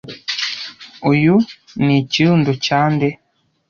[1.11, 1.35] Uyu
[1.83, 3.07] ni ikirundo cya nde?